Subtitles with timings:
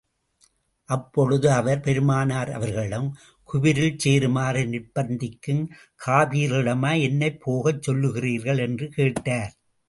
[0.89, 3.09] அப்பொழுது அவர் பெருமானார் அவர்களிடம்,
[3.49, 5.61] குபிரில் சேருமாறு நிர்ப்பந்திக்கும்
[6.05, 8.59] காபிர்களிடமா, என்னைப் போகச் சொல்லுகிறீர்கள்?
[8.59, 9.53] என்று கேட்டார்.